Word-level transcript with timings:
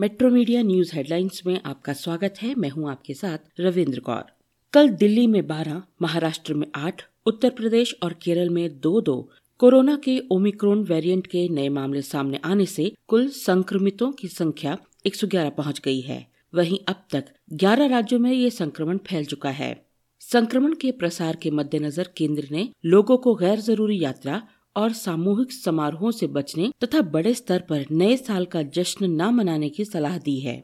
Metro 0.00 0.30
media 0.30 0.62
news 0.62 0.94
headlines 0.94 1.42
में 1.46 1.60
आपका 1.66 1.92
स्वागत 1.92 2.34
है। 2.42 2.54
मैं 2.54 2.70
हूँ 2.70 2.90
आपके 2.90 3.14
साथ 3.14 3.38
रविंद्र 3.60 4.00
कौर। 4.00 4.24
कल 4.72 4.88
दिल्ली 4.88 5.26
में 5.26 5.46
12, 5.46 5.82
महाराष्ट्र 6.02 6.54
में 6.54 6.66
8, 6.74 7.02
उत्तर 7.26 7.50
प्रदेश 7.50 7.94
और 8.02 8.12
केरल 8.12 8.50
में 8.50 8.80
दो 8.80 9.00
दो 9.00 9.30
कोरोना 9.58 9.96
के 9.96 10.22
ओमिक्रोन 10.30 10.84
वेरिएंट 10.84 11.26
के 11.26 11.48
नए 11.48 11.68
मामले 11.68 12.02
सामने 12.02 12.40
आने 12.44 12.66
से 12.66 12.92
कुल 13.08 13.28
संक्रमितों 13.28 14.12
की 14.12 14.28
संख्या 14.28 14.78
111 15.06 15.50
पहुँच 15.50 15.80
गई 15.84 16.00
है। 16.00 16.26
वहीं 16.54 16.78
अब 16.88 17.04
तक 17.10 17.24
11 17.52 17.86
राज्यों 17.86 18.20
में 18.20 18.32
ये 18.32 18.50
संक्रमण 18.50 18.98
फैल 18.98 19.24
चुका 19.24 19.50
है। 19.50 19.86
संक्रमण 20.20 20.74
के 20.74 20.92
प्रसार 20.92 21.36
के 21.36 21.50
मद्देनजर 21.50 22.08
केंद्र 22.16 22.48
ने 22.50 22.68
लोगों 22.84 23.16
को 23.16 23.34
गैर 23.34 23.60
ज़रूरी 23.60 24.02
यात्रा 24.02 24.42
और 24.76 24.92
सामूहिक 24.92 25.52
समारोहों 25.52 26.10
से 26.10 26.26
बचने 26.26 26.70
तथा 26.84 27.00
बड़े 27.00 27.34
स्तर 27.34 27.60
पर 27.60 27.84
नए 27.90 28.16
साल 28.16 28.44
का 28.44 28.62
जश्न 28.62 29.10
न 29.22 29.34
मनाने 29.34 29.68
की 29.68 29.84
सलाह 29.84 30.18
दी 30.18 30.38
है। 30.40 30.60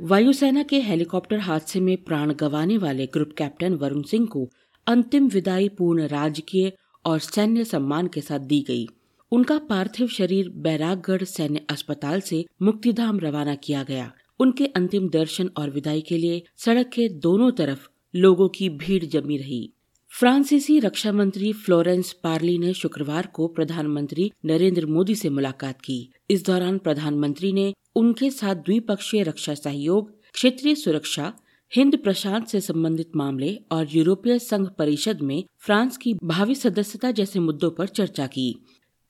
वायुसेना 0.00 0.62
के 0.62 0.80
हेलीकॉप्टर 0.80 1.38
हादसे 1.38 1.80
में 1.80 1.96
प्राण 1.96 2.32
गंवाने 2.32 2.78
वाले 2.78 3.06
ग्रुप 3.06 3.30
कैप्टन 3.38 3.74
वरुण 3.74 4.02
सिंह 4.02 4.26
को 4.26 4.48
अंतिम 4.86 5.28
विदाई 5.28 5.68
पूर्ण 5.68 6.06
राजकीय 6.06 6.72
और 7.04 7.18
सैन्य 7.18 7.64
सम्मान 7.64 8.06
के 8.06 8.20
साथ 8.20 8.38
दी 8.38 8.64
गई। 8.68 8.86
उनका 9.32 9.58
पार्थिव 9.58 10.08
शरीर 10.08 10.48
बैरागढ़ 10.48 11.24
सैन्य 11.24 11.66
अस्पताल 11.70 12.20
से 12.20 12.44
मुक्तिधाम 12.62 13.18
रवाना 13.18 13.54
किया 13.54 13.82
गया। 13.82 14.12
उनके 14.40 14.66
अंतिम 14.66 15.08
दर्शन 15.08 15.50
और 15.56 15.70
विदाई 15.70 16.00
के 16.00 16.18
लिए 16.18 16.42
सड़क 16.56 16.86
के 16.86 17.08
दोनों 17.08 17.50
तरफ़ 17.52 17.88
लोगों 18.16 18.48
की 18.48 18.68
भीड़ 18.68 19.04
जमी 19.04 19.36
रही। 19.36 19.72
फ्रांसीसी 20.18 20.78
रक्षा 20.80 21.12
मंत्री 21.12 21.52
फ्लोरेंस 21.52 22.12
पार्ली 22.12 22.58
ने 22.58 22.72
शुक्रवार 22.74 23.26
को 23.26 23.46
प्रधानमंत्री 23.46 24.32
नरेंद्र 24.44 24.86
मोदी 24.86 25.14
से 25.14 25.28
मुलाकात 25.28 25.80
की। 25.80 26.12
इस 26.30 26.44
दौरान 26.46 26.78
प्रधानमंत्री 26.78 27.52
ने 27.52 27.74
उनके 27.96 28.30
साथ 28.30 28.54
द्विपक्षीय 28.54 29.22
रक्षा 29.22 29.54
सहयोग, 29.54 30.10
क्षेत्रीय 30.32 30.74
सुरक्षा, 30.74 31.32
हिंद 31.74 31.96
प्रशांत 31.96 32.48
से 32.48 32.60
संबंधित 32.60 33.10
मामले 33.16 33.58
और 33.72 33.86
यूरोपीय 33.92 34.38
संघ 34.38 34.68
परिषद 34.78 35.20
में 35.20 35.44
फ्रांस 35.58 35.96
की 35.96 36.14
भावी 36.14 36.54
सदस्यता 36.54 37.10
जैसे 37.10 37.40
मुद्दों 37.40 37.70
पर 37.70 37.88
चर्चा 37.88 38.26
की। 38.26 38.52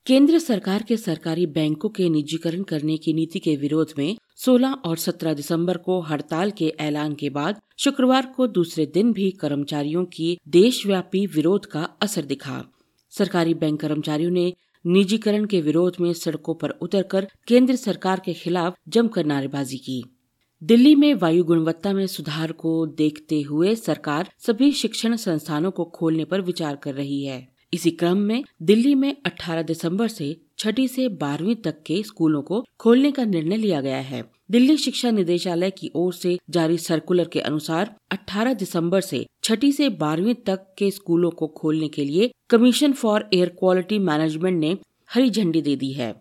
केंद्र 0.05 0.39
सरकार 0.39 0.83
के 0.83 0.97
सरकारी 0.97 1.45
बैंकों 1.45 1.89
के 1.89 2.09
निजीकरण 2.09 2.63
करने 2.63 2.97
की 2.97 3.13
नीति 3.13 3.39
के 3.39 3.55
विरोध 3.55 3.93
में 3.97 4.15
16 4.45 4.73
और 4.85 4.97
17 4.97 5.33
दिसंबर 5.33 5.77
को 5.77 6.01
हड़ताल 6.01 6.51
के 6.51 6.73
ऐलान 6.79 7.13
के 7.13 7.29
बाद 7.29 7.61
शुक्रवार 7.77 8.25
को 8.25 8.47
दूसरे 8.47 8.85
दिन 8.85 9.13
भी 9.13 9.31
कर्मचारियों 9.31 10.05
की 10.05 10.37
देशव्यापी 10.47 11.25
विरोध 11.25 11.65
का 11.65 11.83
असर 12.01 12.21
दिखा। 12.21 12.65
सरकारी 13.09 13.53
बैंक 13.53 13.79
कर्मचारियों 13.79 14.31
ने 14.31 14.53
निजीकरण 14.85 15.45
के 15.45 15.61
विरोध 15.61 15.95
में 15.99 16.13
सड़कों 16.13 16.55
पर 16.55 16.69
उतरकर 16.69 17.27
केंद्र 17.47 17.75
सरकार 17.75 18.21
के 18.25 18.33
खिलाफ 18.33 18.75
जमकर 18.87 19.25
नारेबाजी 19.25 19.77
की। 19.77 20.03
दिल्ली 20.63 20.95
में 20.95 21.13
वायु 21.13 21.43
गुणवत्ता 21.43 21.93
में 21.93 22.07
सुधार 22.07 22.51
को 22.51 22.85
देखते 22.87 23.41
हुए 23.41 23.75
सरकार 23.75 24.29
सभी 24.39 24.71
शिक्षण 24.71 25.15
संस्थानों 25.15 25.71
को 25.71 25.85
खोलने 25.85 26.25
पर 26.25 26.41
विचार 26.41 26.75
कर 26.75 26.93
रही 26.93 27.23
है। 27.25 27.47
इसी 27.73 27.91
क्रम 27.91 28.17
में 28.17 28.43
दिल्ली 28.61 28.95
में 28.95 29.17
18 29.25 29.61
दिसंबर 29.61 30.07
से 30.07 30.41
छठी 30.59 30.87
से 30.87 31.07
बारहवीं 31.09 31.55
तक 31.55 31.75
के 31.85 32.01
स्कूलों 32.03 32.41
को 32.41 32.63
खोलने 32.79 33.11
का 33.11 33.23
निर्णय 33.25 33.57
लिया 33.57 33.79
गया 33.81 33.99
है। 33.99 34.23
दिल्ली 34.51 34.75
शिक्षा 34.77 35.11
निदेशालय 35.11 35.69
की 35.71 35.91
ओर 35.95 36.13
से 36.13 36.37
जारी 36.49 36.77
सर्कुलर 36.77 37.27
के 37.27 37.39
अनुसार 37.39 37.95
18 38.13 38.53
दिसंबर 38.53 39.01
से 39.01 39.25
छठी 39.43 39.71
से 39.71 39.89
बारहवीं 39.99 40.33
तक 40.45 40.65
के 40.77 40.89
स्कूलों 40.91 41.29
को 41.31 41.47
खोलने 41.47 41.87
के 41.87 42.05
लिए 42.05 42.29
commission 42.49 42.93
for 42.93 43.29
air 43.33 43.49
quality 43.59 43.99
management 43.99 44.59
ने 44.59 44.77
हरी 45.09 45.29
झंडी 45.29 45.61
दे 45.61 45.75
दी 45.75 45.91
है। 45.93 46.13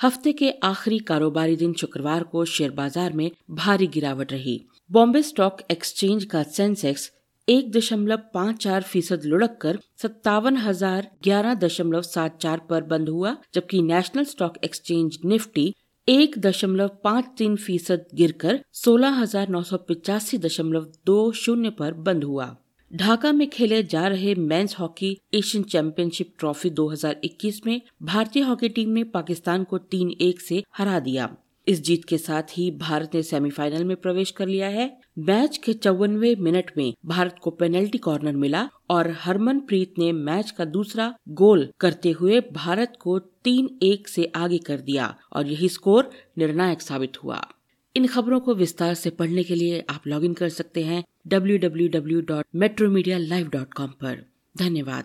हफ़्ते 0.00 0.32
के 0.32 0.50
आखिरी 0.64 0.98
कारोबारी 1.08 1.56
दिन 1.56 1.72
शुक्रवार 1.72 2.22
को 2.22 2.44
शेयर 2.44 2.70
बाज़ार 2.70 3.12
में 3.12 3.30
भारी 3.50 3.86
गिरावट 3.86 4.32
रही। 4.32 4.60
बॉम्बे 4.90 5.22
स्टॉक 5.22 5.60
एक्सचेंज 5.70 6.24
का 6.24 6.42
सेंसेक्स 6.42 7.10
एक 7.48 7.70
दशमलव 7.72 8.20
पाँच 8.34 8.56
चार 8.62 8.82
फ़ीसद 8.82 9.24
लुढ़क 9.24 9.56
कर 9.60 9.78
सत्तावन 10.02 10.56
हज़ार 10.56 11.08
ग्यारह 11.24 11.54
दशमलव 11.54 12.02
सात 12.02 12.38
चार 12.40 12.60
पर 12.70 12.82
बंद 12.82 13.08
हुआ, 13.08 13.34
जबकि 13.54 13.80
नेशनल 13.82 14.24
स्टॉक 14.24 14.56
एक्सचेंज 14.64 15.18
निफ्टी 15.24 15.74
एक 16.08 16.38
दशमलव 16.38 16.90
पाँच 17.04 17.26
तीन 17.38 17.56
फ़ीसद 17.56 18.06
गिर 18.14 18.32
कर 18.40 18.60
सोलह 18.74 19.20
हज़ार 19.20 19.48
नौ 19.48 19.62
सौ 19.62 19.76
पिचासी 19.88 20.38
दशमलव 20.38 20.86
दो 21.06 21.30
शून्य 21.34 21.70
पर 21.78 21.94
बंद 22.00 22.24
हुआ। 22.24 22.54
ढाका 22.90 23.32
में 23.32 23.48
खेले 23.50 23.82
जा 23.84 24.06
रहे 24.08 24.34
men's 24.34 24.76
hockey 24.78 25.16
Asian 25.34 25.64
championship 25.66 26.34
trophy 26.38 26.70
2021 26.72 27.64
में 27.66 27.80
भारतीय 28.02 28.42
हॉकी 28.42 28.68
टीम 28.70 28.90
ने 28.90 29.04
पाकिस्तान 29.14 29.64
को 29.64 29.78
तीन 29.78 30.10
एक 30.22 30.40
से 30.40 30.62
हरा 30.78 30.98
दिया। 31.00 31.34
इस 31.68 31.84
जीत 31.84 32.04
के 32.04 32.18
साथ 32.18 32.42
ही 32.42 32.70
भारत 32.70 33.10
ने 33.14 33.22
सेमीफाइनल 33.22 33.84
में 33.84 33.96
प्रवेश 33.96 34.30
कर 34.30 34.46
लिया 34.46 34.68
है। 34.68 35.00
मैच 35.18 35.56
के 35.56 35.72
चौवनवे 35.72 36.34
मिनट 36.34 36.70
में 36.76 36.94
भारत 37.06 37.36
को 37.42 37.50
पेनल्टी 37.50 37.98
कॉर्नर 37.98 38.32
मिला 38.32 38.70
और 38.90 39.10
हरमनप्रीत 39.10 39.94
ने 39.98 40.12
मैच 40.12 40.50
का 40.50 40.64
दूसरा 40.64 41.14
गोल 41.28 41.72
करते 41.80 42.10
हुए 42.10 42.40
भारत 42.40 42.92
को 43.00 43.18
तीन 43.18 43.78
एक 43.82 44.08
से 44.08 44.32
आगे 44.36 44.58
कर 44.58 44.80
दिया 44.80 45.16
और 45.32 45.46
यही 45.46 45.68
स्कोर 45.68 46.10
निर्णायक 46.38 46.80
साबित 46.80 47.24
हुआ। 47.24 47.48
इन 47.96 48.06
खबरों 48.06 48.40
को 48.40 48.54
विस्तार 48.54 48.94
से 48.94 49.10
पढ़ने 49.10 49.42
के 49.42 49.54
लिए 49.54 49.84
आप 49.90 50.02
लॉगिन 50.06 50.34
कर 50.34 50.48
सकते 50.48 50.84
हैं 50.84 51.04
www.metromedia.live.com 51.28 53.80
पर। 53.80 54.26
धन्यवाद। 54.58 55.04